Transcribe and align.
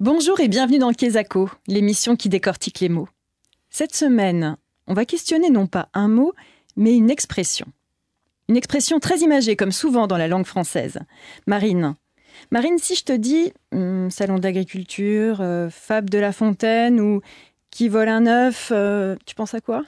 Bonjour 0.00 0.38
et 0.38 0.46
bienvenue 0.46 0.78
dans 0.78 0.92
Kesako, 0.92 1.50
l'émission 1.66 2.14
qui 2.14 2.28
décortique 2.28 2.78
les 2.78 2.88
mots. 2.88 3.08
Cette 3.68 3.96
semaine, 3.96 4.56
on 4.86 4.94
va 4.94 5.04
questionner 5.04 5.50
non 5.50 5.66
pas 5.66 5.88
un 5.92 6.06
mot, 6.06 6.34
mais 6.76 6.94
une 6.94 7.10
expression. 7.10 7.66
Une 8.48 8.56
expression 8.56 9.00
très 9.00 9.18
imagée, 9.18 9.56
comme 9.56 9.72
souvent 9.72 10.06
dans 10.06 10.16
la 10.16 10.28
langue 10.28 10.46
française. 10.46 11.00
Marine. 11.48 11.96
Marine, 12.52 12.78
si 12.78 12.94
je 12.94 13.02
te 13.02 13.12
dis 13.12 13.52
hum, 13.72 14.08
salon 14.08 14.38
d'agriculture, 14.38 15.38
euh, 15.40 15.68
fable 15.68 16.10
de 16.10 16.18
la 16.18 16.30
fontaine 16.30 17.00
ou 17.00 17.20
qui 17.72 17.88
vole 17.88 18.08
un 18.08 18.26
œuf, 18.28 18.70
euh, 18.70 19.16
tu 19.26 19.34
penses 19.34 19.54
à 19.54 19.60
quoi? 19.60 19.82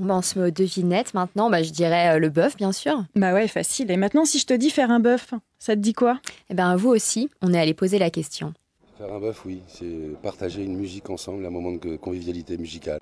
On 0.00 0.06
pense 0.06 0.38
aux 0.38 0.50
devinettes 0.50 1.12
maintenant, 1.12 1.50
bah, 1.50 1.62
je 1.62 1.70
dirais 1.70 2.16
euh, 2.16 2.18
le 2.18 2.30
bœuf, 2.30 2.56
bien 2.56 2.72
sûr. 2.72 3.04
Bah 3.14 3.34
ouais, 3.34 3.46
facile. 3.46 3.90
Et 3.90 3.98
maintenant, 3.98 4.24
si 4.24 4.38
je 4.38 4.46
te 4.46 4.54
dis 4.54 4.70
faire 4.70 4.90
un 4.90 5.00
bœuf, 5.00 5.34
ça 5.58 5.74
te 5.74 5.80
dit 5.80 5.92
quoi? 5.92 6.18
Eh 6.48 6.54
bien, 6.54 6.74
vous 6.76 6.88
aussi, 6.88 7.28
on 7.42 7.52
est 7.52 7.60
allé 7.60 7.74
poser 7.74 7.98
la 7.98 8.08
question. 8.08 8.54
Faire 9.00 9.14
un 9.14 9.18
bœuf, 9.18 9.46
oui, 9.46 9.62
c'est 9.66 10.20
partager 10.22 10.62
une 10.62 10.76
musique 10.76 11.08
ensemble, 11.08 11.46
un 11.46 11.50
moment 11.50 11.72
de 11.72 11.96
convivialité 11.96 12.58
musicale. 12.58 12.98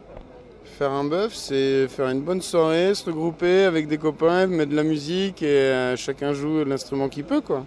Faire 0.63 0.93
un 0.93 1.03
bœuf, 1.03 1.35
c'est 1.35 1.89
faire 1.89 2.09
une 2.09 2.21
bonne 2.21 2.41
soirée, 2.41 2.95
se 2.95 3.05
regrouper 3.05 3.65
avec 3.65 3.89
des 3.89 3.99
copains, 3.99 4.47
mettre 4.47 4.71
de 4.71 4.77
la 4.77 4.85
musique 4.85 5.43
et 5.43 5.47
euh, 5.47 5.97
chacun 5.97 6.33
joue 6.33 6.63
l'instrument 6.63 7.09
qu'il 7.09 7.25
peut, 7.25 7.41
quoi. 7.41 7.67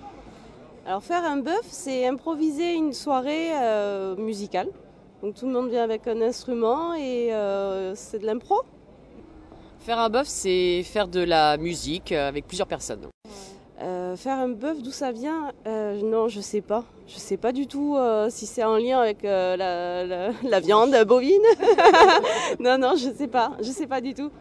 Alors 0.86 1.04
faire 1.04 1.26
un 1.26 1.40
bœuf, 1.40 1.66
c'est 1.68 2.08
improviser 2.08 2.74
une 2.74 2.94
soirée 2.94 3.50
euh, 3.52 4.16
musicale. 4.16 4.70
Donc 5.22 5.36
tout 5.36 5.46
le 5.46 5.52
monde 5.52 5.70
vient 5.70 5.84
avec 5.84 6.08
un 6.08 6.22
instrument 6.22 6.94
et 6.94 7.34
euh, 7.34 7.96
c'est 7.96 8.20
de 8.20 8.26
l'impro. 8.26 8.62
Faire 9.80 10.00
un 10.00 10.10
bœuf, 10.10 10.28
c'est 10.28 10.84
faire 10.84 11.10
de 11.10 11.20
la 11.20 11.58
musique 11.58 12.14
avec 12.14 12.48
plusieurs 12.48 12.68
personnes. 12.68 13.10
Euh, 13.82 14.16
faire 14.16 14.38
un 14.38 14.50
bœuf, 14.50 14.82
d'où 14.84 14.92
ça 14.92 15.12
vient 15.12 15.52
euh, 15.66 16.02
Non, 16.04 16.28
je 16.28 16.40
sais 16.40 16.62
pas. 16.62 16.84
Je 17.08 17.18
sais 17.18 17.38
pas 17.38 17.52
du 17.52 17.66
tout 17.66 17.96
euh, 17.98 18.30
si 18.30 18.46
c'est 18.46 18.64
en 18.64 18.78
lien 18.78 19.00
avec 19.00 19.24
la, 19.24 19.58
la, 19.58 20.32
la, 20.32 20.60
viande 20.60 20.96
bovine. 21.08 21.42
non, 22.60 22.78
non, 22.78 22.96
je 22.96 23.12
sais 23.12 23.28
pas. 23.28 23.54
Je 23.60 23.72
sais 23.72 23.88
pas 23.88 24.00
du 24.00 24.14
tout. 24.14 24.32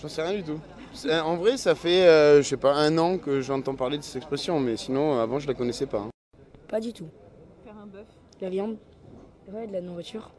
J'en 0.00 0.08
sais 0.08 0.22
rien 0.22 0.34
du 0.34 0.44
tout. 0.44 0.60
En 1.08 1.36
vrai, 1.36 1.56
ça 1.56 1.74
fait, 1.74 2.04
je 2.40 2.42
sais 2.42 2.56
pas, 2.56 2.74
un 2.74 2.96
an 2.98 3.18
que 3.18 3.40
j'entends 3.40 3.74
parler 3.74 3.98
de 3.98 4.02
cette 4.02 4.16
expression, 4.16 4.60
mais 4.60 4.76
sinon, 4.76 5.18
avant, 5.18 5.38
je 5.38 5.48
la 5.48 5.54
connaissais 5.54 5.86
pas. 5.86 5.98
Hein. 5.98 6.10
Pas 6.68 6.80
du 6.80 6.92
tout. 6.92 7.08
Faire 7.64 7.76
un 7.82 7.86
bœuf. 7.86 8.06
La 8.40 8.50
viande. 8.50 8.76
Ouais, 9.52 9.66
de 9.66 9.72
la 9.72 9.80
nourriture. 9.80 10.30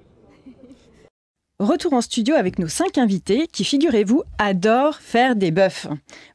Retour 1.62 1.94
en 1.94 2.02
studio 2.02 2.34
avec 2.34 2.58
nos 2.58 2.67
cinq 2.67 2.98
invités 2.98 3.45
qui, 3.45 3.64
figurez-vous, 3.64 4.23
adorent 4.40 4.95
faire 4.95 5.36
des 5.36 5.52
bœufs. 5.52 5.86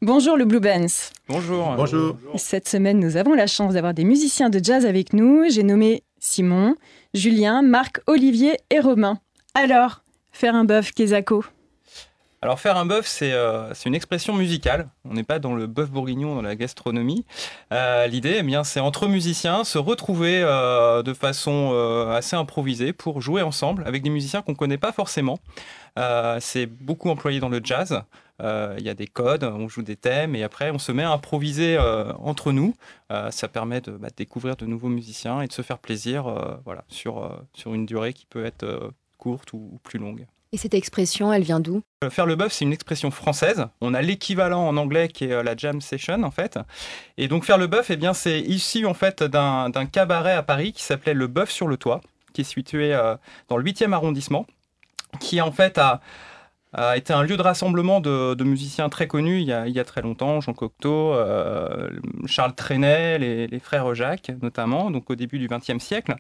Bonjour 0.00 0.36
le 0.36 0.44
Blue 0.44 0.60
Bands. 0.60 1.10
Bonjour. 1.28 1.74
Bonjour. 1.76 2.16
Cette 2.36 2.68
semaine, 2.68 3.00
nous 3.00 3.16
avons 3.16 3.34
la 3.34 3.48
chance 3.48 3.74
d'avoir 3.74 3.92
des 3.92 4.04
musiciens 4.04 4.50
de 4.50 4.60
jazz 4.62 4.86
avec 4.86 5.12
nous. 5.12 5.42
J'ai 5.50 5.64
nommé 5.64 6.04
Simon, 6.20 6.76
Julien, 7.12 7.62
Marc, 7.62 8.02
Olivier 8.06 8.56
et 8.70 8.78
Romain. 8.78 9.18
Alors, 9.54 10.04
faire 10.30 10.54
un 10.54 10.64
bœuf, 10.64 10.92
Kezako 10.92 11.42
alors 12.46 12.60
faire 12.60 12.76
un 12.76 12.86
bœuf, 12.86 13.08
c'est 13.08 13.32
euh, 13.32 13.74
une 13.86 13.96
expression 13.96 14.32
musicale. 14.32 14.88
On 15.04 15.14
n'est 15.14 15.24
pas 15.24 15.40
dans 15.40 15.56
le 15.56 15.66
bœuf 15.66 15.90
bourguignon, 15.90 16.36
dans 16.36 16.42
la 16.42 16.54
gastronomie. 16.54 17.26
Euh, 17.72 18.06
L'idée, 18.06 18.36
eh 18.38 18.42
bien, 18.44 18.62
c'est 18.62 18.78
entre 18.78 19.08
musiciens 19.08 19.64
se 19.64 19.78
retrouver 19.78 20.42
euh, 20.44 21.02
de 21.02 21.12
façon 21.12 21.74
assez 22.08 22.36
improvisée 22.36 22.92
pour 22.92 23.20
jouer 23.20 23.42
ensemble 23.42 23.82
avec 23.84 24.04
des 24.04 24.10
musiciens 24.10 24.42
qu'on 24.42 24.52
ne 24.52 24.56
connaît 24.56 24.78
pas 24.78 24.92
forcément. 24.92 25.40
C'est 26.38 26.66
beaucoup 26.66 27.10
employé 27.10 27.40
dans 27.40 27.48
le 27.48 27.60
jazz. 27.64 28.00
Il 28.40 28.82
y 28.82 28.90
a 28.90 28.94
des 28.94 29.08
codes, 29.08 29.42
on 29.42 29.66
joue 29.66 29.82
des 29.82 29.96
thèmes 29.96 30.36
et 30.36 30.44
après 30.44 30.70
on 30.70 30.78
se 30.78 30.92
met 30.92 31.02
à 31.02 31.10
improviser 31.10 31.76
entre 32.20 32.52
nous. 32.52 32.76
ça 33.30 33.48
permet 33.48 33.80
de 33.80 33.90
bah, 33.90 34.08
découvrir 34.16 34.54
de 34.54 34.66
nouveaux 34.66 34.88
musiciens 34.88 35.40
et 35.40 35.48
de 35.48 35.52
se 35.52 35.62
faire 35.62 35.78
plaisir 35.78 36.58
voilà, 36.64 36.84
sur, 36.86 37.28
une 37.66 37.86
durée 37.86 38.12
qui 38.12 38.26
peut 38.26 38.44
être 38.44 38.92
courte 39.18 39.52
ou, 39.52 39.70
ou 39.72 39.78
plus 39.82 39.98
longue. 39.98 40.26
Et 40.52 40.58
cette 40.58 40.74
expression, 40.74 41.32
elle 41.32 41.42
vient 41.42 41.60
d'où? 41.60 41.82
Faire 42.10 42.26
le 42.26 42.36
bœuf, 42.36 42.52
c'est 42.52 42.64
une 42.64 42.72
expression 42.72 43.10
française. 43.10 43.66
On 43.80 43.94
a 43.94 44.00
l'équivalent 44.00 44.66
en 44.66 44.76
anglais 44.76 45.08
qui 45.08 45.24
est 45.24 45.32
euh, 45.32 45.42
la 45.42 45.56
jam 45.56 45.80
session 45.80 46.22
en 46.22 46.30
fait. 46.30 46.58
Et 47.18 47.28
donc 47.28 47.44
faire 47.44 47.58
le 47.58 47.66
bœuf, 47.66 47.90
eh 47.90 47.98
c'est 48.14 48.40
issu 48.40 48.86
en 48.86 48.94
fait 48.94 49.22
d'un 49.22 49.86
cabaret 49.90 50.32
à 50.32 50.42
Paris 50.42 50.72
qui 50.72 50.82
s'appelait 50.82 51.14
le 51.14 51.26
Bœuf 51.26 51.50
sur 51.50 51.66
le 51.66 51.76
toit, 51.76 52.00
qui 52.32 52.42
est 52.42 52.44
situé 52.44 52.94
euh, 52.94 53.16
dans 53.48 53.56
le 53.56 53.64
8e 53.64 53.92
arrondissement, 53.92 54.46
qui 55.18 55.40
en 55.40 55.50
fait 55.50 55.78
a 55.78 56.00
a 56.76 56.96
été 56.98 57.14
un 57.14 57.22
lieu 57.22 57.38
de 57.38 57.42
rassemblement 57.42 58.00
de, 58.00 58.44
musiciens 58.44 58.90
très 58.90 59.08
connus 59.08 59.40
il 59.40 59.46
y, 59.46 59.52
a, 59.52 59.84
très 59.84 60.02
longtemps, 60.02 60.42
Jean 60.42 60.52
Cocteau, 60.52 61.14
euh, 61.14 61.88
Charles 62.26 62.54
Trenet, 62.54 63.18
les, 63.18 63.46
les, 63.46 63.58
frères 63.58 63.94
Jacques 63.94 64.30
notamment, 64.42 64.90
donc 64.90 65.08
au 65.08 65.14
début 65.14 65.38
du 65.38 65.48
XXe 65.48 65.82
siècle. 65.82 66.16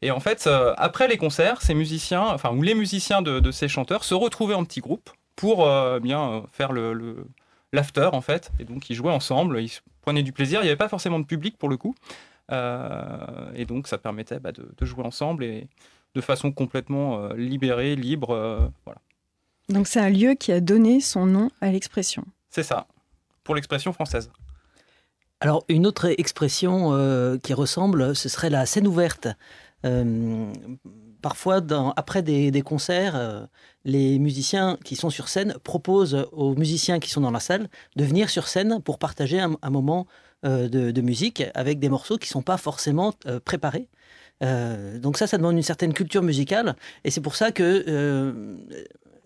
Et 0.00 0.10
en 0.10 0.18
fait, 0.18 0.46
euh, 0.46 0.72
après 0.78 1.08
les 1.08 1.18
concerts, 1.18 1.60
ces 1.60 1.74
musiciens, 1.74 2.22
enfin, 2.22 2.50
ou 2.52 2.62
les 2.62 2.74
musiciens 2.74 3.20
de, 3.20 3.50
ces 3.50 3.68
chanteurs 3.68 4.02
se 4.02 4.14
retrouvaient 4.14 4.54
en 4.54 4.64
petits 4.64 4.80
groupes 4.80 5.10
pour 5.36 5.68
euh, 5.68 6.00
bien 6.00 6.42
faire 6.52 6.72
le, 6.72 7.26
l'after 7.74 8.08
en 8.12 8.22
fait, 8.22 8.50
et 8.58 8.64
donc 8.64 8.88
ils 8.88 8.94
jouaient 8.94 9.12
ensemble, 9.12 9.60
ils 9.60 9.72
prenaient 10.00 10.22
du 10.22 10.32
plaisir, 10.32 10.60
il 10.60 10.64
n'y 10.64 10.70
avait 10.70 10.76
pas 10.76 10.88
forcément 10.88 11.18
de 11.20 11.26
public 11.26 11.58
pour 11.58 11.68
le 11.68 11.76
coup, 11.76 11.94
et 12.50 13.66
donc 13.66 13.88
ça 13.88 13.98
permettait 13.98 14.40
bah, 14.40 14.52
de, 14.52 14.66
de, 14.74 14.86
jouer 14.86 15.04
ensemble 15.04 15.44
et 15.44 15.68
de 16.14 16.20
façon 16.22 16.50
complètement 16.50 17.28
libérée, 17.34 17.94
libre, 17.94 18.70
voilà. 18.86 19.00
Donc 19.68 19.86
c'est 19.86 20.00
un 20.00 20.10
lieu 20.10 20.34
qui 20.34 20.52
a 20.52 20.60
donné 20.60 21.00
son 21.00 21.26
nom 21.26 21.50
à 21.60 21.70
l'expression. 21.70 22.24
C'est 22.50 22.62
ça, 22.62 22.86
pour 23.44 23.54
l'expression 23.54 23.92
française. 23.92 24.30
Alors 25.40 25.64
une 25.68 25.86
autre 25.86 26.06
expression 26.18 26.92
euh, 26.92 27.38
qui 27.38 27.54
ressemble, 27.54 28.16
ce 28.16 28.28
serait 28.28 28.50
la 28.50 28.66
scène 28.66 28.86
ouverte. 28.86 29.28
Euh, 29.84 30.52
parfois, 31.22 31.60
dans, 31.60 31.92
après 31.92 32.22
des, 32.22 32.50
des 32.50 32.62
concerts, 32.62 33.14
euh, 33.14 33.46
les 33.84 34.18
musiciens 34.18 34.78
qui 34.84 34.96
sont 34.96 35.10
sur 35.10 35.28
scène 35.28 35.54
proposent 35.62 36.26
aux 36.32 36.54
musiciens 36.54 36.98
qui 36.98 37.10
sont 37.10 37.20
dans 37.20 37.30
la 37.30 37.40
salle 37.40 37.68
de 37.96 38.04
venir 38.04 38.30
sur 38.30 38.48
scène 38.48 38.80
pour 38.82 38.98
partager 38.98 39.40
un, 39.40 39.56
un 39.62 39.70
moment 39.70 40.06
euh, 40.44 40.68
de, 40.68 40.90
de, 40.90 41.00
musique 41.00 41.44
avec 41.54 41.78
des 41.78 41.88
morceaux 41.88 42.16
qui 42.16 42.28
ne 42.28 42.32
sont 42.32 42.42
pas 42.42 42.56
forcément 42.56 43.14
euh, 43.26 43.40
préparés. 43.40 43.88
Euh, 44.42 44.98
donc 44.98 45.18
ça, 45.18 45.26
ça 45.26 45.36
demande 45.36 45.56
une 45.56 45.62
certaine 45.62 45.92
culture 45.92 46.22
musicale, 46.22 46.76
et 47.04 47.10
c'est 47.10 47.20
pour 47.20 47.34
ça 47.34 47.50
que 47.50 47.84
euh, 47.88 48.56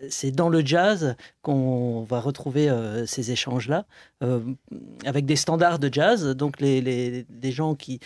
c'est 0.09 0.31
dans 0.31 0.49
le 0.49 0.65
jazz 0.65 1.15
qu'on 1.41 2.03
va 2.03 2.19
retrouver 2.19 2.69
euh, 2.69 3.05
ces 3.05 3.31
échanges-là, 3.31 3.85
euh, 4.23 4.39
avec 5.05 5.25
des 5.25 5.35
standards 5.35 5.79
de 5.79 5.89
jazz. 5.91 6.25
Donc 6.35 6.59
les, 6.59 7.25
gens 7.43 7.75
qui, 7.75 7.99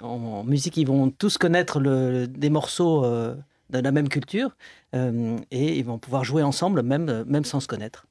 en, 0.00 0.44
musique, 0.44 0.76
ils 0.76 0.86
vont 0.86 1.10
tous 1.10 1.38
connaître 1.38 1.80
des 1.80 2.50
morceaux 2.50 3.04
euh, 3.04 3.34
de 3.70 3.78
la 3.78 3.92
même 3.92 4.08
culture, 4.08 4.56
et 4.94 5.78
ils 5.78 5.84
vont 5.84 5.98
pouvoir 5.98 6.24
jouer 6.24 6.42
ensemble, 6.42 6.82
même 6.82 7.44
sans 7.44 7.60
se 7.60 7.68
connaître. 7.68 8.06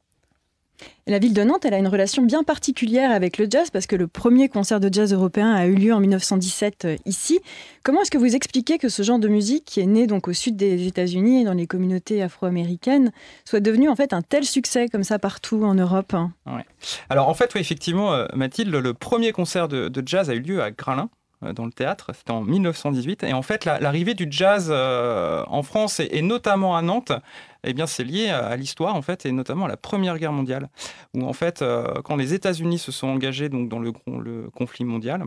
La 1.08 1.20
ville 1.20 1.34
de 1.34 1.44
Nantes, 1.44 1.64
elle 1.64 1.74
a 1.74 1.78
une 1.78 1.88
relation 1.88 2.24
bien 2.24 2.44
particulière 2.44 3.12
avec 3.12 3.38
le 3.38 3.48
jazz 3.50 3.70
parce 3.72 3.88
que 3.88 3.96
le 3.96 4.08
premier 4.08 4.50
concert 4.50 4.80
de 4.80 4.94
jazz 4.94 5.14
européen 5.14 5.54
a 5.54 5.66
eu 5.66 5.74
lieu 5.74 5.94
en 5.94 6.00
1917 6.00 6.86
euh, 6.86 6.96
ici. 7.06 7.40
Comment 7.84 8.02
est-ce 8.02 8.12
que 8.12 8.18
vous 8.18 8.36
expliquez 8.36 8.78
que 8.78 8.90
ce 8.90 9.04
genre 9.04 9.18
de 9.18 9.30
musique, 9.30 9.64
qui 9.66 9.80
est 9.80 9.86
né 9.86 10.06
donc 10.06 10.28
au 10.28 10.34
sud 10.34 10.58
des 10.58 10.86
États-Unis 10.86 11.42
et 11.42 11.44
dans 11.46 11.54
les 11.54 11.66
communautés 11.66 12.22
afro-américaines, 12.22 13.12
soit 13.46 13.62
devenu 13.62 13.88
en 13.88 13.96
fait 13.96 14.12
un 14.12 14.22
tel 14.22 14.44
succès 14.44 14.90
comme 14.90 15.04
ça 15.04 15.18
partout 15.18 15.64
en 15.64 15.76
Europe 15.76 16.14
ouais. 16.46 16.66
Alors 17.10 17.30
en 17.30 17.34
fait, 17.34 17.54
oui, 17.56 17.62
effectivement, 17.62 18.14
euh, 18.14 18.28
Mathilde, 18.36 18.74
le 18.74 18.94
premier 18.94 19.32
concert 19.32 19.68
de, 19.68 19.88
de 19.88 20.04
jazz 20.06 20.30
a 20.30 20.34
eu 20.34 20.42
lieu 20.42 20.62
à 20.62 20.72
Graslin 20.72 21.04
euh, 21.04 21.17
dans 21.42 21.66
le 21.66 21.72
théâtre, 21.72 22.12
c'était 22.16 22.32
en 22.32 22.42
1918. 22.42 23.24
Et 23.24 23.34
en 23.34 23.42
fait, 23.42 23.66
l'arrivée 23.66 24.12
la, 24.12 24.26
du 24.26 24.28
jazz 24.30 24.70
euh, 24.72 25.44
en 25.48 25.62
France 25.64 26.00
et, 26.00 26.22
notamment 26.22 26.76
à 26.76 26.82
Nantes, 26.82 27.12
eh 27.64 27.74
bien, 27.74 27.86
c'est 27.86 28.04
lié 28.04 28.30
à, 28.30 28.56
l'histoire 28.56 28.96
en 28.96 29.02
fait, 29.02 29.26
et 29.26 29.32
notamment 29.32 29.66
à 29.66 29.68
la 29.68 29.78
Première 29.78 30.18
Guerre 30.18 30.32
mondiale, 30.32 30.70
où 31.14 31.24
en 31.26 31.34
fait, 31.34 31.62
euh, 31.62 32.02
quand 32.04 32.16
les 32.16 32.34
États-Unis 32.34 32.80
se 32.80 32.92
sont 32.92 33.08
engagés 33.08 33.50
donc 33.50 33.70
dans 33.70 33.80
le, 33.80 33.92
conflit 34.50 34.86
mondial, 34.86 35.26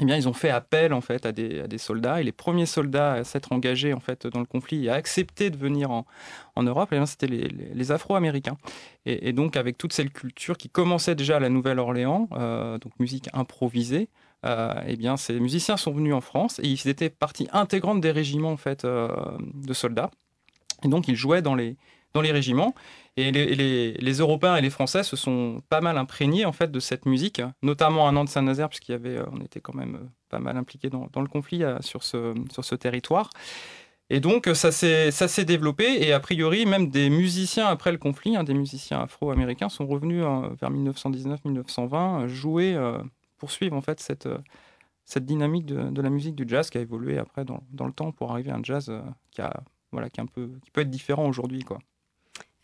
eh 0.00 0.04
bien, 0.04 0.16
ils 0.16 0.28
ont 0.28 0.32
fait 0.32 0.50
appel 0.50 0.92
en 0.92 1.00
fait 1.00 1.26
à 1.26 1.32
des, 1.32 1.78
soldats 1.78 2.20
et 2.20 2.24
les 2.24 2.32
premiers 2.32 2.66
soldats 2.66 3.14
à 3.14 3.24
s'être 3.24 3.50
engagés 3.52 3.92
en 3.92 3.98
fait 3.98 4.28
dans 4.28 4.38
le 4.38 4.46
conflit 4.46 4.86
et 4.86 4.90
à 4.90 4.94
accepter 4.94 5.50
de 5.50 5.56
venir 5.56 5.90
en, 5.90 6.04
Europe, 6.62 6.92
eh 6.92 7.06
c'était 7.06 7.26
les, 7.26 7.92
Afro-Américains. 7.92 8.56
Et, 9.06 9.32
donc 9.32 9.56
avec 9.56 9.76
toute 9.76 9.92
cette 9.92 10.12
culture 10.12 10.56
qui 10.56 10.68
commençait 10.68 11.16
déjà 11.16 11.36
à 11.36 11.40
la 11.40 11.48
Nouvelle-Orléans, 11.48 12.28
euh, 12.32 12.78
donc 12.78 12.92
musique 13.00 13.28
improvisée, 13.32 14.08
euh, 14.08 14.27
eh 14.44 14.96
bien, 14.96 15.16
ces 15.16 15.40
musiciens 15.40 15.76
sont 15.76 15.92
venus 15.92 16.14
en 16.14 16.20
France 16.20 16.60
et 16.60 16.68
ils 16.68 16.88
étaient 16.88 17.10
partie 17.10 17.48
intégrante 17.52 18.00
des 18.00 18.10
régiments 18.10 18.52
en 18.52 18.56
fait 18.56 18.84
euh, 18.84 19.08
de 19.54 19.72
soldats. 19.72 20.10
Et 20.84 20.88
donc 20.88 21.08
ils 21.08 21.16
jouaient 21.16 21.42
dans 21.42 21.54
les 21.54 21.76
dans 22.14 22.22
les 22.22 22.32
régiments 22.32 22.74
et 23.18 23.30
les, 23.32 23.92
les, 23.92 24.12
Européens 24.14 24.56
et 24.56 24.62
les 24.62 24.70
Français 24.70 25.02
se 25.02 25.14
sont 25.14 25.60
pas 25.68 25.82
mal 25.82 25.98
imprégnés 25.98 26.46
en 26.46 26.52
fait 26.52 26.70
de 26.70 26.80
cette 26.80 27.04
musique, 27.04 27.42
notamment 27.62 28.08
à 28.08 28.12
Nantes 28.12 28.30
Saint-Nazaire 28.30 28.70
puisqu'il 28.70 28.92
y 28.92 28.94
avait, 28.94 29.18
on 29.30 29.42
était 29.42 29.60
quand 29.60 29.74
même 29.74 30.08
pas 30.30 30.38
mal 30.38 30.56
impliqués 30.56 30.88
dans, 30.88 31.08
dans 31.12 31.20
le 31.20 31.28
conflit 31.28 31.64
euh, 31.64 31.76
sur 31.80 32.02
ce 32.02 32.34
sur 32.50 32.64
ce 32.64 32.74
territoire. 32.74 33.28
Et 34.08 34.20
donc 34.20 34.48
ça 34.54 34.72
s'est 34.72 35.44
développé 35.44 35.84
et 36.02 36.14
a 36.14 36.20
priori 36.20 36.64
même 36.64 36.88
des 36.88 37.10
musiciens 37.10 37.66
après 37.66 37.92
le 37.92 37.98
conflit, 37.98 38.36
hein, 38.36 38.44
des 38.44 38.54
musiciens 38.54 39.02
afro-américains 39.02 39.68
sont 39.68 39.86
revenus 39.86 40.24
euh, 40.24 40.48
vers 40.58 40.70
1919-1920 40.70 42.26
jouer 42.28 42.74
poursuivre 43.38 43.76
en 43.76 43.80
fait 43.80 44.00
cette, 44.00 44.28
cette 45.04 45.24
dynamique 45.24 45.66
de, 45.66 46.02
la 46.02 46.10
musique 46.10 46.34
du 46.34 46.44
jazz 46.46 46.70
qui 46.70 46.78
a 46.78 46.80
évolué 46.80 47.18
après 47.18 47.44
dans, 47.44 47.86
le 47.86 47.92
temps 47.92 48.12
pour 48.12 48.30
arriver 48.32 48.50
à 48.50 48.56
un 48.56 48.62
jazz 48.62 48.92
qui, 49.30 49.40
a, 49.40 49.62
voilà, 49.92 50.10
qui, 50.10 50.20
un 50.20 50.26
peu, 50.26 50.50
qui 50.64 50.70
peut 50.70 50.82
être 50.82 50.90
différent 50.90 51.26
aujourd'hui. 51.26 51.64
quoi. 51.64 51.78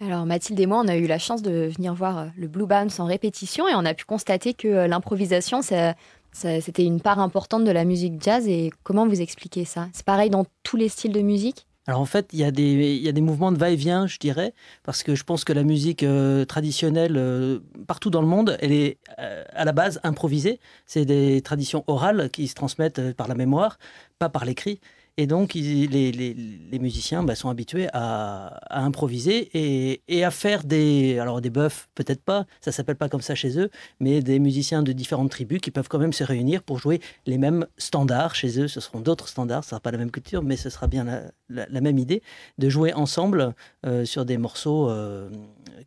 Alors 0.01 0.27
Mathilde 0.27 0.61
et 0.61 0.67
moi, 0.67 0.83
on 0.85 0.89
a 0.89 0.97
eu 0.97 1.07
la 1.07 1.19
chance 1.19 1.43
de 1.43 1.71
venir 1.75 1.95
voir 1.95 2.29
le 2.37 2.49
Blue 2.49 2.67
Band 2.67 2.89
en 2.99 3.07
répétition 3.07 3.69
et 3.69 3.75
on 3.75 3.85
a 3.85 3.95
pu 3.95 4.05
constater 4.05 4.53
que 4.53 4.87
l'improvisation, 4.87 5.63
c'était 5.63 6.85
une 6.85 7.01
part 7.01 7.21
importante 7.21 7.65
de 7.65 7.71
la 7.71 7.85
musique 7.85 8.21
jazz. 8.23 8.47
Et 8.49 8.73
comment 8.83 9.07
vous 9.07 9.23
expliquez 9.23 9.65
ça? 9.65 9.89
C'est 9.93 10.05
pareil 10.05 10.31
dans 10.31 10.45
tous 10.63 10.77
les 10.77 10.89
styles 10.89 11.13
de 11.13 11.21
musique? 11.21 11.67
Alors 11.87 12.01
en 12.01 12.07
fait, 12.07 12.31
il 12.33 12.39
y, 12.39 12.45
a 12.45 12.51
des, 12.51 13.21
mouvements 13.21 13.53
de 13.53 13.59
va-et-vient, 13.59 14.07
je 14.07 14.19
dirais, 14.19 14.55
parce 14.85 15.03
que 15.03 15.15
je 15.15 15.23
pense 15.23 15.45
que 15.45 15.53
la 15.53 15.65
musique 15.65 16.03
euh, 16.03 16.47
traditionnelle, 16.47 17.17
euh, 17.19 17.59
partout 17.87 18.09
dans 18.09 18.23
le 18.23 18.27
monde, 18.27 18.57
elle 18.61 18.73
est 18.73 18.97
euh, 19.19 19.45
à 19.53 19.67
la 19.67 19.73
base 19.73 20.01
improvisée. 20.03 20.61
C'est 20.87 21.05
des 21.05 21.43
traditions 21.43 21.85
orales 21.87 22.31
qui 22.31 22.49
se 22.49 22.55
transmettent 22.55 23.13
par 23.13 23.29
la 23.29 23.35
mémoire, 23.35 23.79
pas 24.19 24.31
par 24.31 24.47
l'écrit. 24.47 24.81
Et 25.17 25.29
donc, 25.29 25.55
les, 25.55 26.79
musiciens 26.81 27.23
bah, 27.23 27.37
sont 27.37 27.49
habitués 27.49 27.87
à, 27.93 28.59
improviser 28.71 29.49
et, 30.09 30.25
à 30.25 30.31
faire 30.33 30.65
des. 30.65 31.21
Alors, 31.21 31.41
des 31.41 31.51
buffs, 31.51 31.89
peut-être 31.95 32.23
pas, 32.23 32.47
ça 32.61 32.73
s'appelle 32.73 32.97
pas 32.97 33.09
comme 33.09 33.21
ça 33.21 33.37
chez 33.37 33.59
eux, 33.59 33.71
mais 34.01 34.23
des 34.23 34.41
musiciens 34.41 34.83
de 34.83 34.91
différentes 34.93 35.31
tribus 35.31 35.61
qui 35.61 35.71
peuvent 35.71 35.89
quand 35.89 36.01
même 36.01 36.13
se 36.13 36.25
réunir 36.25 36.65
pour 36.65 36.79
jouer 36.79 37.01
les 37.27 37.39
mêmes 37.39 37.67
standards 37.79 38.35
chez 38.35 38.59
eux. 38.61 38.67
Ce 38.67 38.81
seront 38.81 39.01
d'autres 39.01 39.29
standards, 39.29 39.63
ce 39.63 39.71
sera 39.71 39.81
pas 39.81 39.93
la 39.93 39.99
même 39.99 40.11
culture, 40.11 40.43
mais 40.43 40.57
ce 40.57 40.69
sera 40.69 40.89
bien 40.89 41.05
la, 41.49 41.81
même 41.81 41.99
idée 41.99 42.23
de 42.59 42.69
jouer 42.69 42.93
ensemble 42.93 43.55
euh, 43.87 44.05
sur 44.05 44.25
des 44.25 44.37
morceaux 44.37 44.91
euh, 44.91 45.31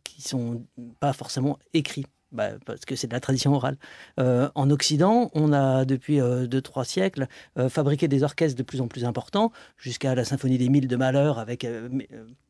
qui 0.04 0.22
sont 0.22 0.62
pas 1.00 1.12
forcément 1.12 1.58
écrits. 1.74 2.06
Bah, 2.30 2.50
parce 2.66 2.84
que 2.84 2.94
c'est 2.94 3.06
de 3.06 3.14
la 3.14 3.20
tradition 3.20 3.54
orale. 3.54 3.78
Euh, 4.20 4.50
en 4.54 4.68
Occident, 4.70 5.30
on 5.32 5.54
a 5.54 5.86
depuis 5.86 6.18
2-3 6.18 6.20
euh, 6.20 6.84
siècles 6.84 7.26
euh, 7.58 7.70
fabriqué 7.70 8.06
des 8.06 8.22
orchestres 8.22 8.58
de 8.58 8.62
plus 8.62 8.82
en 8.82 8.86
plus 8.86 9.06
importants, 9.06 9.50
jusqu'à 9.78 10.14
la 10.14 10.24
Symphonie 10.24 10.58
des 10.58 10.68
Mille 10.68 10.88
de 10.88 10.96
Malheur, 10.96 11.38
avec 11.38 11.66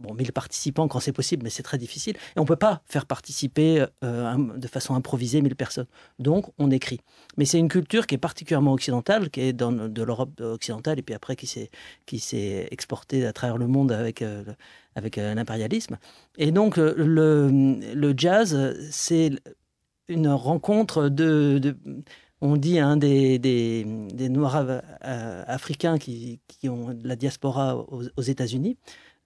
bon, 0.00 0.14
1000 0.14 0.32
participants 0.32 0.88
quand 0.88 0.98
c'est 0.98 1.12
possible, 1.12 1.44
mais 1.44 1.50
c'est 1.50 1.62
très 1.62 1.78
difficile. 1.78 2.16
Et 2.34 2.40
on 2.40 2.42
ne 2.42 2.48
peut 2.48 2.56
pas 2.56 2.82
faire 2.86 3.06
participer 3.06 3.84
de 4.02 4.69
façon 4.69 4.96
improvisée 4.96 5.42
1000 5.42 5.54
personnes. 5.54 5.86
Donc, 6.19 6.46
on 6.58 6.70
écrit. 6.72 7.00
Mais 7.36 7.44
c'est 7.44 7.58
une 7.58 7.69
culture 7.69 8.06
qui 8.08 8.16
est 8.16 8.19
particulièrement 8.19 8.72
occidentale, 8.72 9.31
qui 9.31 9.42
est 9.42 9.52
de 9.52 10.02
l'Europe 10.02 10.40
occidentale, 10.40 10.98
et 10.98 11.02
puis 11.02 11.14
après 11.14 11.36
qui 11.36 12.19
s'est 12.19 12.69
exportée 12.70 13.26
à 13.26 13.32
travers 13.32 13.58
le 13.58 13.69
monde 13.69 13.92
avec 13.92 14.24
avec 14.96 15.16
l'impérialisme. 15.16 15.98
Et 16.36 16.50
donc, 16.50 16.76
le, 16.76 17.78
le 17.94 18.14
jazz, 18.16 18.76
c'est 18.90 19.31
une 20.08 20.28
rencontre 20.28 21.08
de, 21.08 21.76
on 22.40 22.56
dit 22.56 22.78
un 22.78 22.96
des, 22.96 23.38
des, 23.38 24.28
Noirs 24.28 24.82
euh, 25.05 25.44
africains 25.46 25.99
qui, 25.99 26.40
qui, 26.49 26.69
ont 26.69 26.96
la 27.02 27.16
diaspora 27.16 27.76
aux, 27.76 28.22
États-Unis. 28.22 28.76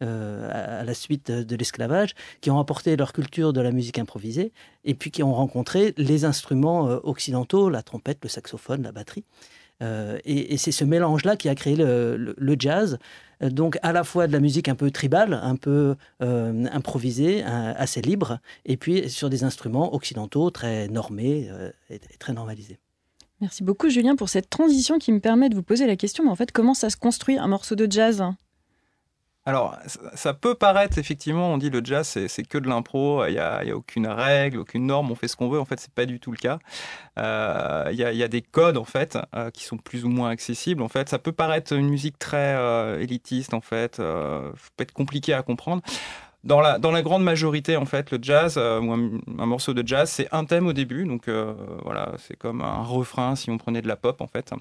Euh, 0.03 0.81
à 0.81 0.83
la 0.83 0.95
suite 0.95 1.31
de 1.31 1.55
l'esclavage, 1.55 2.15
qui 2.41 2.51
ont 2.51 2.59
apporté 2.59 2.97
leur 2.97 3.13
culture 3.13 3.53
de 3.53 3.61
la 3.61 3.71
musique 3.71 4.01
improvisée, 4.01 4.53
et 4.83 4.95
puis 4.95 5.13
qui 5.13 5.23
ont 5.23 5.33
rencontré 5.33 5.95
les 5.97 6.25
instruments 6.25 6.89
euh, 6.89 6.99
occidentaux, 7.05 7.71
la 7.71 7.85
trompette, 7.85 8.19
le 8.25 8.29
saxophone, 8.29 8.83
la 8.83 8.91
batterie. 8.91 9.23
Et, 9.81 10.57
c'est 10.59 10.73
ce 10.73 10.85
mélange-là 10.85 11.37
qui 11.37 11.49
a 11.49 11.55
créé 11.55 11.77
le 11.77 12.57
jazz, 12.59 12.99
donc 13.51 13.79
à 13.83 13.93
la 13.93 14.05
fois 14.05 14.27
de 14.27 14.33
la 14.33 14.41
musique 14.41 14.69
un 14.69 14.75
peu 14.75 14.91
tribale, 14.91 15.35
un 15.43 15.57
peu 15.57 15.97
euh, 16.23 16.65
improvisée, 16.73 17.43
assez 17.43 18.01
libre, 18.01 18.39
et 18.65 18.77
puis 18.77 19.11
sur 19.11 19.31
des 19.31 19.45
instruments 19.45 19.95
occidentaux 19.95 20.51
très 20.51 20.89
normés 20.89 21.49
euh, 21.51 21.71
et, 21.91 21.99
très 22.19 22.33
normalisés. 22.33 22.79
Merci 23.41 23.65
beaucoup 23.65 23.89
Julien 23.89 24.15
pour 24.15 24.29
cette 24.29 24.49
transition 24.49 24.99
qui 24.99 25.11
me 25.11 25.19
permet 25.19 25.49
de 25.49 25.57
vous 25.57 25.65
poser 25.65 25.87
la 25.87 25.97
question, 25.97 26.25
mais 26.25 26.31
en 26.31 26.37
fait 26.37 26.53
comment 26.53 26.75
ça 26.75 26.91
se 26.91 26.97
construit 26.97 27.37
un 27.39 27.49
morceau 27.49 27.75
de 27.75 27.91
jazz? 27.91 28.23
Alors, 29.45 29.77
ça 30.15 30.35
peut 30.35 30.55
paraître, 30.55 30.99
effectivement, 30.99 31.53
on 31.53 31.59
dit 31.59 31.69
le 31.69 31.81
jazz, 31.85 32.07
c'est 32.07 32.47
que 32.47 32.59
de 32.59 32.69
l'impro, 32.69 33.27
il 33.27 33.33
n'y 33.33 33.39
a, 33.39 33.65
aucune 33.75 34.07
règle, 34.07 34.59
aucune 34.59 34.87
norme, 34.87 35.11
on 35.11 35.17
fait 35.17 35.27
ce 35.27 35.35
qu'on 35.35 35.49
veut. 35.49 35.59
En 35.59 35.65
fait, 35.65 35.81
c'est 35.81 35.93
pas 35.93 36.07
du 36.07 36.21
tout 36.21 36.31
le 36.31 36.37
cas. 36.37 36.61
Euh, 37.19 37.89
il 37.91 37.97
y, 37.99 38.23
a, 38.23 38.29
des 38.29 38.43
codes, 38.43 38.77
en 38.77 38.85
fait, 38.85 39.19
euh, 39.35 39.51
qui 39.51 39.65
sont 39.65 39.79
plus 39.79 40.05
ou 40.05 40.09
moins 40.09 40.31
accessibles. 40.31 40.81
En 40.81 40.89
fait, 40.89 41.09
ça 41.09 41.19
peut 41.19 41.33
paraître 41.33 41.73
une 41.73 41.89
musique 41.89 42.21
très 42.21 42.55
euh, 42.55 43.01
élitiste, 43.01 43.53
en 43.53 43.61
fait, 43.61 43.97
peut 43.97 44.53
être 44.79 44.93
compliqué 44.93 45.35
à 45.35 45.43
comprendre. 45.43 45.83
Dans 46.45 46.61
la, 46.61 46.79
grande 47.03 47.25
majorité, 47.25 47.77
en 47.77 47.85
fait, 47.85 48.13
le 48.13 48.19
jazz, 48.23 48.59
un, 48.59 48.81
morceau 49.27 49.75
de 49.75 49.87
jazz, 49.87 50.09
c'est 50.09 50.29
un 50.31 50.45
thème 50.45 50.69
au 50.69 50.73
début. 50.73 51.05
Donc, 51.05 51.29
voilà, 51.85 52.13
c'est 52.19 52.37
comme 52.37 52.61
un 52.61 52.85
refrain 52.85 53.35
si 53.35 53.51
on 53.51 53.59
prenait 53.59 53.83
de 53.83 53.89
la 53.89 53.97
pop, 53.97 54.21
en 54.21 54.29
fait. 54.29 54.53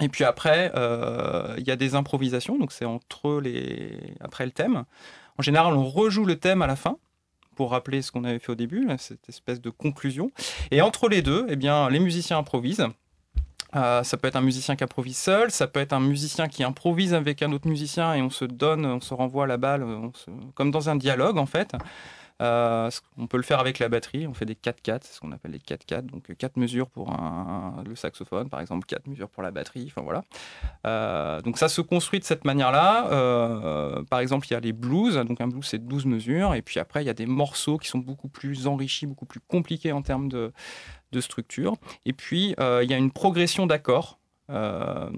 Et 0.00 0.08
puis 0.08 0.24
après, 0.24 0.72
euh, 0.74 1.54
il 1.58 1.66
y 1.66 1.70
a 1.70 1.76
des 1.76 1.94
improvisations, 1.94 2.58
donc 2.58 2.72
c'est 2.72 2.84
entre 2.84 3.40
les 3.40 4.14
après 4.20 4.44
le 4.44 4.52
thème. 4.52 4.84
En 5.38 5.42
général, 5.42 5.74
on 5.74 5.84
rejoue 5.84 6.24
le 6.24 6.36
thème 6.36 6.62
à 6.62 6.66
la 6.66 6.76
fin 6.76 6.98
pour 7.54 7.70
rappeler 7.70 8.02
ce 8.02 8.12
qu'on 8.12 8.24
avait 8.24 8.38
fait 8.38 8.52
au 8.52 8.56
début, 8.56 8.86
cette 8.98 9.28
espèce 9.28 9.60
de 9.60 9.70
conclusion. 9.70 10.30
Et 10.70 10.82
entre 10.82 11.08
les 11.08 11.22
deux, 11.22 11.46
eh 11.48 11.56
bien, 11.56 11.88
les 11.88 12.00
musiciens 12.00 12.38
improvisent. 12.38 12.86
Euh, 13.74 14.02
ça 14.02 14.16
peut 14.16 14.28
être 14.28 14.36
un 14.36 14.42
musicien 14.42 14.76
qui 14.76 14.84
improvise 14.84 15.16
seul, 15.16 15.50
ça 15.50 15.66
peut 15.66 15.80
être 15.80 15.92
un 15.92 16.00
musicien 16.00 16.48
qui 16.48 16.62
improvise 16.62 17.14
avec 17.14 17.42
un 17.42 17.52
autre 17.52 17.68
musicien 17.68 18.14
et 18.14 18.22
on 18.22 18.30
se 18.30 18.44
donne, 18.44 18.86
on 18.86 19.00
se 19.00 19.12
renvoie 19.12 19.46
la 19.46 19.56
balle, 19.56 19.84
comme 20.54 20.70
dans 20.70 20.88
un 20.88 20.96
dialogue 20.96 21.36
en 21.36 21.46
fait. 21.46 21.72
Euh, 22.42 22.90
on 23.16 23.26
peut 23.26 23.38
le 23.38 23.42
faire 23.42 23.60
avec 23.60 23.78
la 23.78 23.88
batterie, 23.88 24.26
on 24.26 24.34
fait 24.34 24.44
des 24.44 24.54
4-4, 24.54 25.00
c'est 25.02 25.14
ce 25.14 25.20
qu'on 25.20 25.32
appelle 25.32 25.52
les 25.52 25.58
4-4, 25.58 26.02
donc 26.02 26.34
4 26.36 26.58
mesures 26.58 26.90
pour 26.90 27.16
le 27.84 27.96
saxophone 27.96 28.50
par 28.50 28.60
exemple, 28.60 28.86
4 28.86 29.06
mesures 29.06 29.30
pour 29.30 29.42
la 29.42 29.50
batterie, 29.50 29.86
enfin 29.86 30.02
voilà. 30.02 30.22
Euh, 30.86 31.40
donc 31.40 31.56
ça 31.56 31.68
se 31.68 31.80
construit 31.80 32.20
de 32.20 32.24
cette 32.24 32.44
manière-là. 32.44 33.08
Euh, 33.10 34.02
par 34.04 34.20
exemple, 34.20 34.46
il 34.48 34.52
y 34.52 34.56
a 34.56 34.60
les 34.60 34.72
blues, 34.72 35.16
donc 35.16 35.40
un 35.40 35.48
blues 35.48 35.64
c'est 35.66 35.84
12 35.86 36.04
mesures, 36.04 36.54
et 36.54 36.62
puis 36.62 36.78
après 36.78 37.02
il 37.02 37.06
y 37.06 37.10
a 37.10 37.14
des 37.14 37.26
morceaux 37.26 37.78
qui 37.78 37.88
sont 37.88 37.98
beaucoup 37.98 38.28
plus 38.28 38.66
enrichis, 38.66 39.06
beaucoup 39.06 39.26
plus 39.26 39.40
compliqués 39.40 39.92
en 39.92 40.02
termes 40.02 40.28
de, 40.28 40.52
structure. 41.20 41.76
Et 42.04 42.12
puis 42.12 42.54
il 42.58 42.90
y 42.90 42.92
a 42.92 42.98
une 42.98 43.10
progression 43.10 43.66
d'accords, 43.66 44.18
par 44.48 45.10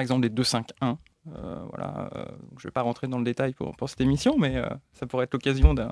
exemple 0.00 0.22
les 0.22 0.30
2-5-1. 0.30 0.96
Euh, 1.34 1.64
voilà, 1.70 2.08
euh, 2.14 2.24
je 2.56 2.66
ne 2.66 2.68
vais 2.68 2.72
pas 2.72 2.82
rentrer 2.82 3.08
dans 3.08 3.18
le 3.18 3.24
détail 3.24 3.52
pour, 3.52 3.74
pour 3.76 3.88
cette 3.88 4.00
émission, 4.00 4.36
mais 4.38 4.56
euh, 4.56 4.68
ça 4.92 5.06
pourrait 5.06 5.24
être 5.24 5.32
l'occasion 5.32 5.74
d'un 5.74 5.90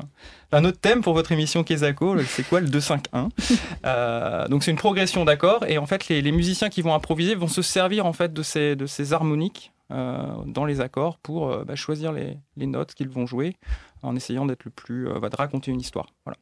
autre 0.64 0.78
thème 0.78 1.02
pour 1.02 1.12
votre 1.14 1.32
émission 1.32 1.64
Kezako. 1.64 2.22
C'est 2.22 2.44
quoi 2.44 2.60
le 2.60 2.68
2-5-1 2.68 4.48
Donc 4.48 4.62
c'est 4.62 4.70
une 4.70 4.76
progression 4.76 5.24
d'accords 5.24 5.64
et 5.66 5.78
en 5.78 5.86
fait 5.86 6.08
les, 6.08 6.22
les, 6.22 6.32
musiciens 6.32 6.68
qui 6.68 6.82
vont 6.82 6.94
improviser 6.94 7.34
vont 7.34 7.48
se 7.48 7.62
servir 7.62 8.06
en 8.06 8.12
fait 8.12 8.32
de 8.32 8.42
ces, 8.42 8.76
de 8.76 8.86
ces 8.86 9.12
harmoniques 9.12 9.72
dans 9.90 10.64
les 10.66 10.80
accords 10.80 11.18
pour 11.18 11.64
bah, 11.64 11.76
choisir 11.76 12.12
les, 12.12 12.38
les 12.56 12.66
notes 12.66 12.94
qu'ils 12.94 13.08
vont 13.08 13.26
jouer 13.26 13.56
en 14.02 14.16
essayant 14.16 14.46
d'être 14.46 14.64
le 14.64 14.70
plus, 14.70 15.08
bah, 15.20 15.28
de 15.28 15.36
raconter 15.36 15.70
une 15.70 15.80
histoire. 15.80 16.06
Voilà. 16.24 16.38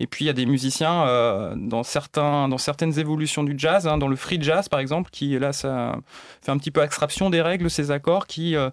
Et 0.00 0.06
puis 0.06 0.24
il 0.24 0.28
y 0.28 0.30
a 0.30 0.34
des 0.34 0.46
musiciens 0.46 1.06
euh, 1.06 1.54
dans, 1.56 1.82
certaines 1.82 2.98
évolutions 2.98 3.42
du 3.42 3.54
jazz, 3.56 3.86
hein, 3.86 3.98
dans 3.98 4.08
le 4.08 4.16
free 4.16 4.40
jazz 4.40 4.68
par 4.68 4.80
exemple, 4.80 5.10
qui 5.10 5.38
là 5.38 5.52
ça 5.52 5.96
fait 6.42 6.52
un 6.52 6.58
petit 6.58 6.70
peu 6.70 6.80
abstraction 6.80 7.30
des 7.30 7.42
règles, 7.42 7.70
ces 7.70 7.90
accords 7.90 8.26
qui 8.26 8.54
euh, 8.54 8.70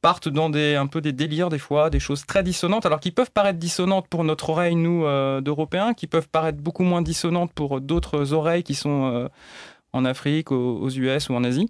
partent 0.00 0.28
dans 0.28 0.48
des, 0.48 0.74
un 0.74 0.86
peu 0.86 1.00
des 1.00 1.12
délires 1.12 1.48
des 1.48 1.58
fois, 1.58 1.90
des 1.90 2.00
choses 2.00 2.24
très 2.24 2.42
dissonantes, 2.42 2.86
alors 2.86 3.00
qui 3.00 3.10
peuvent 3.10 3.30
paraître 3.30 3.58
dissonantes 3.58 4.08
pour 4.08 4.24
notre 4.24 4.50
oreille, 4.50 4.76
nous, 4.76 5.04
euh, 5.04 5.40
d'Européens, 5.40 5.92
qui 5.94 6.06
peuvent 6.06 6.28
paraître 6.28 6.58
beaucoup 6.58 6.84
moins 6.84 7.02
dissonantes 7.02 7.52
pour 7.52 7.80
d'autres 7.80 8.32
oreilles 8.32 8.62
qui 8.62 8.74
sont 8.74 9.28
en 9.92 10.04
Afrique, 10.04 10.52
aux 10.52 10.88
US 10.88 11.28
ou 11.28 11.34
en 11.34 11.44
Asie. 11.44 11.68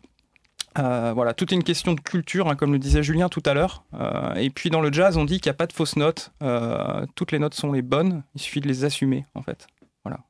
Euh, 0.79 1.13
voilà, 1.15 1.35
tout 1.35 1.53
est 1.53 1.57
une 1.57 1.65
question 1.65 1.95
de 1.95 2.01
culture, 2.01 2.49
hein, 2.49 2.57
comme 2.57 2.73
le 2.73 2.79
disait 2.79 3.03
Julien 3.03 3.29
tout 3.29 3.43
à 3.47 3.55
l'heure. 3.55 3.85
Euh, 3.95 4.35
et 4.35 4.51
puis 4.51 4.71
dans 4.71 4.81
le 4.81 4.93
jazz, 4.93 5.17
on 5.17 5.25
dit 5.25 5.41
qu'il 5.41 5.51
n'y 5.51 5.55
a 5.55 5.59
pas 5.59 5.67
de 5.67 5.73
fausses 5.73 5.97
notes. 5.97 6.33
Euh, 6.43 7.05
toutes 7.15 7.33
les 7.33 7.39
notes 7.39 7.55
sont 7.55 7.73
les 7.73 7.83
bonnes. 7.83 8.23
Il 8.35 8.41
suffit 8.41 8.61
de 8.61 8.69
les 8.69 8.85
assumer, 8.85 9.25
en 9.35 9.43
fait. 9.43 9.67
Voilà. 10.05 10.21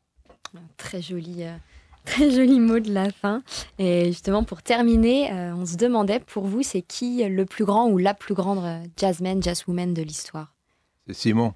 Très 0.76 1.02
joli. 1.02 1.44
Très 2.04 2.30
joli 2.30 2.58
mot 2.58 2.78
de 2.78 2.92
la 2.92 3.10
fin. 3.10 3.42
Et 3.78 4.06
justement, 4.06 4.42
pour 4.42 4.62
terminer, 4.62 5.30
on 5.32 5.66
se 5.66 5.76
demandait 5.76 6.20
pour 6.20 6.46
vous, 6.46 6.62
c'est 6.62 6.80
qui 6.80 7.22
le 7.22 7.44
plus 7.44 7.66
grand 7.66 7.88
ou 7.88 7.98
la 7.98 8.14
plus 8.14 8.32
grande 8.32 8.64
jazzman, 8.96 9.42
jazzwoman 9.42 9.92
de 9.92 10.02
l'histoire? 10.02 10.54
C'est 11.06 11.14
Simon. 11.14 11.52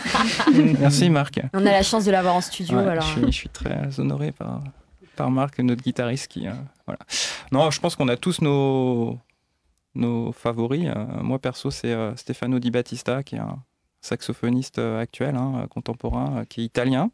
Merci 0.80 1.10
Marc. 1.10 1.40
On 1.52 1.66
a 1.66 1.72
la 1.72 1.82
chance 1.82 2.06
de 2.06 2.10
l'avoir 2.10 2.36
en 2.36 2.40
studio. 2.40 2.78
alors. 2.78 3.04
Je 3.04 3.30
suis, 3.30 3.50
très 3.50 4.00
honoré 4.00 4.32
par, 4.32 4.62
par 5.16 5.30
Marc, 5.30 5.58
notre 5.58 5.82
guitariste 5.82 6.28
qui, 6.28 6.46
voilà. 6.86 7.00
Non, 7.50 7.70
je 7.70 7.80
pense 7.80 7.96
qu'on 7.96 8.08
a 8.08 8.16
tous 8.16 8.40
nos, 8.40 9.18
nos 9.94 10.32
favoris. 10.32 10.86
Euh, 10.86 11.22
moi, 11.22 11.38
perso, 11.38 11.70
c'est 11.70 11.92
euh, 11.92 12.14
Stefano 12.16 12.58
Di 12.58 12.70
Battista, 12.70 13.22
qui 13.22 13.36
est 13.36 13.40
un 13.40 13.62
saxophoniste 14.00 14.78
euh, 14.78 15.00
actuel, 15.00 15.36
hein, 15.36 15.66
contemporain, 15.70 16.44
qui 16.48 16.62
est 16.62 16.64
italien, 16.64 17.10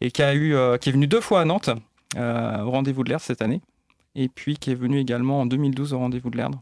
et 0.00 0.10
qui, 0.10 0.22
a 0.22 0.34
eu, 0.34 0.54
qui 0.80 0.88
est 0.88 0.92
venu 0.92 1.06
deux 1.06 1.20
fois 1.20 1.40
à 1.40 1.44
Nantes, 1.44 1.70
au 2.16 2.70
Rendez-vous 2.70 3.04
de 3.04 3.08
l'Erdre 3.08 3.24
cette 3.24 3.42
année, 3.42 3.60
et 4.14 4.28
puis 4.28 4.56
qui 4.56 4.70
est 4.70 4.76
venu 4.76 4.98
également 4.98 5.40
en 5.40 5.46
2012 5.46 5.92
au 5.92 5.98
Rendez-vous 5.98 6.30
de 6.30 6.36
l'Erdre. 6.36 6.60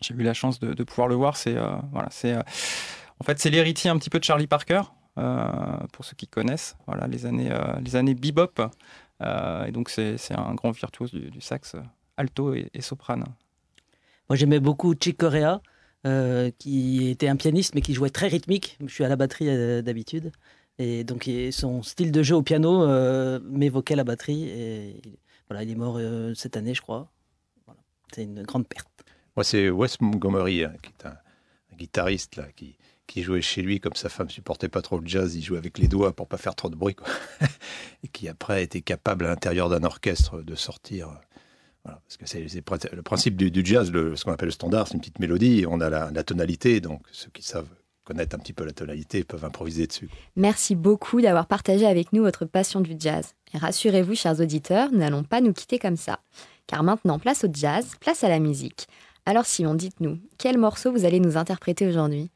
J'ai 0.00 0.14
eu 0.14 0.22
la 0.22 0.34
chance 0.34 0.60
de, 0.60 0.84
pouvoir 0.84 1.08
le 1.08 1.14
voir. 1.16 1.36
C'est 1.36 1.56
voilà, 1.92 2.08
c'est 2.10 2.34
en 2.36 3.24
fait 3.24 3.38
c'est 3.38 3.50
l'héritier 3.50 3.90
un 3.90 3.98
petit 3.98 4.08
peu 4.08 4.20
de 4.20 4.24
Charlie 4.24 4.46
Parker, 4.46 4.82
pour 5.16 6.04
ceux 6.04 6.14
qui 6.16 6.28
connaissent. 6.28 6.76
Voilà, 6.86 7.08
les 7.08 7.26
années 7.26 7.52
les 7.82 7.96
années 7.96 8.14
bebop 8.14 8.62
et 9.20 9.72
donc 9.72 9.90
c'est 9.90 10.16
un 10.34 10.54
grand 10.54 10.70
virtuose 10.70 11.12
du, 11.12 11.40
sax 11.40 11.76
alto 12.16 12.54
et, 12.54 12.70
soprane. 12.80 13.24
Moi 14.28 14.36
j'aimais 14.36 14.60
beaucoup 14.60 14.94
Chick 14.94 15.18
Corea, 15.18 15.60
qui 16.58 17.10
était 17.10 17.28
un 17.28 17.36
pianiste 17.36 17.74
mais 17.74 17.82
qui 17.82 17.94
jouait 17.94 18.10
très 18.10 18.28
rythmique. 18.28 18.78
Je 18.80 18.92
suis 18.92 19.04
à 19.04 19.08
la 19.08 19.16
batterie 19.16 19.82
d'habitude. 19.82 20.32
Et 20.78 21.04
donc 21.04 21.28
son 21.50 21.82
style 21.82 22.12
de 22.12 22.22
jeu 22.22 22.36
au 22.36 22.42
piano 22.42 22.86
m'évoquait 23.42 23.96
la 23.96 24.04
batterie. 24.04 24.48
Et 24.48 25.02
voilà, 25.48 25.64
il 25.64 25.70
est 25.70 25.74
mort 25.74 26.00
cette 26.34 26.56
année, 26.56 26.74
je 26.74 26.80
crois. 26.80 27.10
C'est 28.12 28.24
une 28.24 28.42
grande 28.42 28.66
perte. 28.66 28.88
Moi, 29.36 29.44
c'est 29.44 29.70
Wes 29.70 30.00
Montgomery, 30.00 30.64
hein, 30.64 30.74
qui 30.82 30.90
est 30.90 31.06
un, 31.06 31.16
guitariste 31.76 32.36
là, 32.36 32.46
qui, 32.54 32.76
qui 33.10 33.22
jouait 33.24 33.42
chez 33.42 33.60
lui, 33.60 33.80
comme 33.80 33.94
sa 33.94 34.08
femme 34.08 34.30
supportait 34.30 34.68
pas 34.68 34.82
trop 34.82 34.98
le 34.98 35.06
jazz, 35.06 35.34
il 35.34 35.42
jouait 35.42 35.58
avec 35.58 35.78
les 35.78 35.88
doigts 35.88 36.14
pour 36.14 36.28
pas 36.28 36.36
faire 36.36 36.54
trop 36.54 36.70
de 36.70 36.76
bruit, 36.76 36.94
quoi. 36.94 37.08
et 38.04 38.08
qui 38.08 38.28
après 38.28 38.62
était 38.62 38.82
capable 38.82 39.26
à 39.26 39.30
l'intérieur 39.30 39.68
d'un 39.68 39.82
orchestre 39.82 40.42
de 40.42 40.54
sortir. 40.54 41.08
Euh, 41.88 41.90
parce 41.90 42.16
que 42.16 42.26
c'est 42.26 42.46
le 42.92 43.02
principe 43.02 43.36
du, 43.36 43.64
jazz, 43.64 43.90
ce 43.90 44.24
qu'on 44.24 44.32
appelle 44.32 44.48
le 44.48 44.52
standard, 44.52 44.86
c'est 44.86 44.94
une 44.94 45.00
petite 45.00 45.18
mélodie, 45.18 45.64
on 45.68 45.80
a 45.80 45.90
la, 45.90 46.12
la, 46.12 46.22
tonalité, 46.22 46.80
donc 46.80 47.02
ceux 47.10 47.30
qui 47.30 47.42
savent 47.42 47.66
connaître 48.04 48.36
un 48.36 48.38
petit 48.38 48.52
peu 48.52 48.64
la 48.64 48.72
tonalité 48.72 49.24
peuvent 49.24 49.44
improviser 49.44 49.88
dessus. 49.88 50.08
Merci 50.36 50.76
beaucoup 50.76 51.20
d'avoir 51.20 51.46
partagé 51.46 51.86
avec 51.86 52.12
nous 52.12 52.22
votre 52.22 52.44
passion 52.44 52.80
du 52.80 52.94
jazz. 52.96 53.34
Et 53.52 53.58
rassurez-vous, 53.58 54.14
chers 54.14 54.38
auditeurs, 54.40 54.92
nous 54.92 54.98
n'allons 54.98 55.24
pas 55.24 55.40
nous 55.40 55.52
quitter 55.52 55.80
comme 55.80 55.96
ça. 55.96 56.20
Car 56.68 56.84
maintenant, 56.84 57.18
place 57.18 57.42
au 57.42 57.48
jazz, 57.52 57.92
place 57.98 58.22
à 58.22 58.28
la 58.28 58.38
musique. 58.38 58.86
Alors 59.26 59.46
Simon, 59.46 59.74
dites-nous, 59.74 60.18
quel 60.38 60.58
morceau 60.58 60.92
vous 60.92 61.04
allez 61.04 61.18
nous 61.18 61.36
interpréter 61.36 61.88
aujourd'hui? 61.88 62.30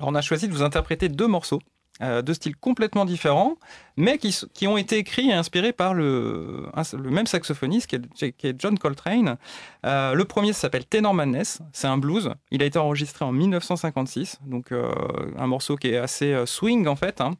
On 0.00 0.14
a 0.14 0.20
choisi 0.20 0.48
de 0.48 0.52
vous 0.52 0.62
interpréter 0.62 1.08
deux 1.08 1.26
morceaux. 1.26 1.60
Euh, 2.00 2.22
de 2.22 2.32
styles 2.32 2.54
complètement 2.54 3.04
différents, 3.04 3.56
mais 3.96 4.18
qui, 4.18 4.32
qui, 4.54 4.68
ont 4.68 4.76
été 4.76 4.98
écrits 4.98 5.30
et 5.30 5.32
inspirés 5.32 5.72
par 5.72 5.94
le, 5.94 6.68
même 7.02 7.26
saxophoniste 7.26 7.88
qui 7.88 8.46
est, 8.46 8.60
John 8.60 8.78
Coltrane. 8.78 9.36
Euh, 9.84 10.14
le 10.14 10.24
premier 10.24 10.52
s'appelle 10.52 10.86
Tenor 10.86 11.12
Madness, 11.12 11.58
c'est 11.72 11.88
un 11.88 11.98
blues. 11.98 12.30
Il 12.52 12.62
a 12.62 12.66
été 12.66 12.78
enregistré 12.78 13.24
en 13.24 13.32
1956, 13.32 14.38
donc 14.46 14.70
euh, 14.70 14.92
un 15.36 15.48
morceau 15.48 15.74
qui 15.74 15.88
est 15.88 15.96
assez 15.96 16.40
swing 16.46 16.86
en 16.86 16.94
fait, 16.94 17.20
hein. 17.20 17.32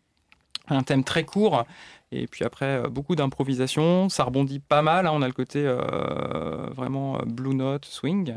un 0.67 0.83
thème 0.83 1.05
très 1.05 1.23
court 1.23 1.65
et 2.11 2.27
puis 2.27 2.45
après, 2.45 2.85
euh, 2.85 2.88
beaucoup 2.88 3.17
d'improvisation. 3.17 4.09
Ça 4.09 4.25
rebondit 4.25 4.61
pas 4.61 4.83
mal. 4.83 5.07
Hein. 5.07 5.11
On 5.12 5.23
a 5.23 5.27
le 5.27 5.33
côté 5.33 5.62
euh, 5.65 6.69
vraiment 6.75 7.17
euh, 7.17 7.25
blue 7.27 7.55
note, 7.55 7.85
swing. 7.85 8.35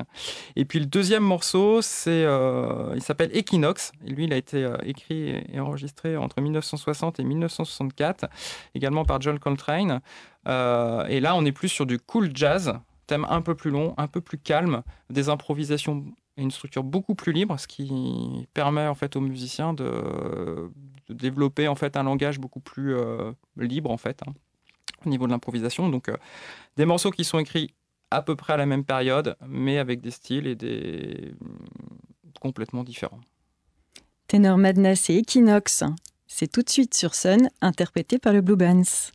Et 0.56 0.66
puis 0.66 0.80
le 0.80 0.86
deuxième 0.86 1.24
morceau, 1.24 1.80
il 1.80 3.01
s'appelle 3.01 3.32
Equinox. 3.34 3.94
Et 4.06 4.12
lui, 4.12 4.25
il 4.25 4.34
a 4.34 4.38
été 4.38 4.70
écrit 4.84 5.42
et 5.51 5.60
enregistré 5.60 6.18
entre 6.18 6.42
1960 6.42 7.20
et 7.20 7.24
1964, 7.24 8.25
également 8.75 9.06
par 9.06 9.22
John 9.22 9.40
Coltrane. 9.40 10.01
et 10.46 11.20
là, 11.20 11.36
on 11.36 11.46
est 11.46 11.51
plus 11.51 11.70
sur 11.70 11.86
du 11.86 12.00
cool 12.00 12.32
jazz, 12.34 12.74
thème 13.08 13.25
un 13.30 13.42
peu 13.42 13.56
plus 13.56 13.72
long, 13.72 13.94
un 13.98 14.08
peu 14.08 14.22
plus 14.22 14.38
calme, 14.38 14.84
des 15.10 15.30
improvisations 15.30 16.06
et 16.38 16.42
une 16.42 16.51
structure 16.51 16.84
beaucoup 16.84 17.16
plus 17.16 17.34
libre, 17.34 17.60
ce 17.60 17.68
qui 17.68 18.48
permet 18.54 18.88
en 18.88 18.96
fait 18.96 19.16
aux 19.16 19.22
musiciens 19.22 19.74
de, 19.74 20.72
développer 21.13 21.68
en 21.68 21.75
fait 21.75 21.98
un 21.98 22.03
langage 22.03 22.39
beaucoup 22.39 22.60
plus 22.60 22.96
euh, 22.96 23.32
libre 23.58 23.91
en 23.91 23.98
fait 23.98 24.22
hein, 24.25 24.34
au 25.06 25.10
niveau 25.10 25.25
de 25.25 25.32
l'improvisation. 25.32 25.89
Donc 25.89 26.10
euh, 26.10 26.18
des 26.77 26.86
morceaux 26.86 27.12
qui 27.12 27.24
sont 27.24 27.39
écrits 27.39 27.74
à 28.10 28.22
peu 28.22 28.36
près 28.36 28.53
à 28.53 28.58
la 28.58 28.65
même 28.65 28.84
période, 28.84 29.38
mais 29.48 29.77
avec 29.77 30.01
des 30.01 30.12
styles 30.12 30.48
et 30.48 30.56
des 30.56 31.34
complètement 32.39 32.84
différents. 32.84 33.22
Tenor 34.27 34.58
Madness 34.58 35.10
et 35.10 35.18
Equinox, 35.18 35.84
c'est 36.27 36.51
tout 36.51 36.62
de 36.62 36.70
suite 36.70 36.94
sur 36.94 37.15
Sun, 37.15 37.50
interprété 37.62 38.18
par 38.18 38.34
le 38.34 38.41
Blue 38.41 38.56
Bands. 38.56 39.12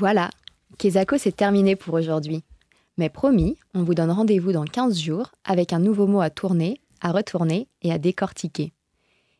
Voilà, 0.00 0.30
Kezako 0.78 1.18
c'est 1.18 1.36
terminé 1.36 1.76
pour 1.76 1.92
aujourd'hui. 1.92 2.42
Mais 2.96 3.10
promis, 3.10 3.58
on 3.74 3.82
vous 3.82 3.94
donne 3.94 4.10
rendez-vous 4.10 4.50
dans 4.50 4.64
15 4.64 4.98
jours 4.98 5.32
avec 5.44 5.74
un 5.74 5.78
nouveau 5.78 6.06
mot 6.06 6.22
à 6.22 6.30
tourner, 6.30 6.80
à 7.02 7.12
retourner 7.12 7.68
et 7.82 7.92
à 7.92 7.98
décortiquer. 7.98 8.72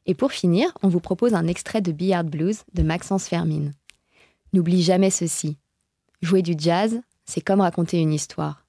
Et 0.04 0.12
pour 0.12 0.32
finir, 0.32 0.70
on 0.82 0.88
vous 0.88 1.00
propose 1.00 1.32
un 1.32 1.46
extrait 1.46 1.80
de 1.80 1.92
Billard 1.92 2.24
Blues 2.24 2.64
de 2.74 2.82
Maxence 2.82 3.26
Fermine. 3.26 3.72
N'oublie 4.52 4.82
jamais 4.82 5.08
ceci. 5.08 5.56
Jouer 6.20 6.42
du 6.42 6.52
jazz, 6.58 7.00
c'est 7.24 7.40
comme 7.40 7.62
raconter 7.62 7.98
une 7.98 8.12
histoire. 8.12 8.66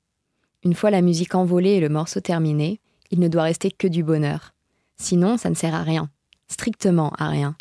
Une 0.63 0.75
fois 0.75 0.91
la 0.91 1.01
musique 1.01 1.35
envolée 1.35 1.71
et 1.71 1.81
le 1.81 1.89
morceau 1.89 2.21
terminé, 2.21 2.79
il 3.09 3.19
ne 3.19 3.27
doit 3.27 3.43
rester 3.43 3.69
que 3.69 3.87
du 3.89 4.01
bonheur. 4.01 4.53
Sinon, 4.95 5.35
ça 5.35 5.49
ne 5.49 5.55
sert 5.55 5.75
à 5.75 5.83
rien. 5.83 6.09
Strictement 6.47 7.11
à 7.17 7.27
rien. 7.27 7.57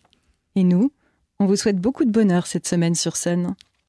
Et 0.54 0.62
nous, 0.62 0.92
on 1.40 1.46
vous 1.46 1.56
souhaite 1.56 1.80
beaucoup 1.80 2.04
de 2.04 2.12
bonheur 2.12 2.46
cette 2.46 2.68
semaine 2.68 2.94
sur 2.94 3.16
scène. 3.16 3.56